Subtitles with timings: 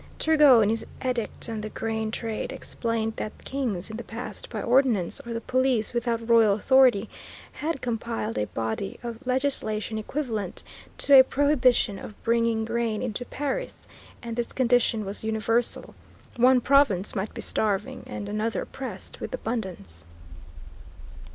[0.17, 4.59] Turgot, in his edict on the grain trade, explained that kings in the past by
[4.63, 7.07] ordinance, or the police without royal authority,
[7.51, 10.63] had compiled a body "of legislation equivalent
[10.97, 13.87] to a prohibition of bringing grain into Paris,"
[14.23, 15.93] and this condition was universal.
[16.35, 20.03] One province might be starving and another oppressed with abundance.